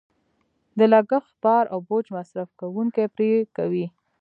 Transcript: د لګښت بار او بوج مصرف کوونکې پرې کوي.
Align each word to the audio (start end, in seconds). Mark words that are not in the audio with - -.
د 0.77 0.79
لګښت 0.93 1.33
بار 1.43 1.65
او 1.73 1.79
بوج 1.87 2.05
مصرف 2.17 2.49
کوونکې 2.59 3.05
پرې 3.15 3.31
کوي. 3.57 3.85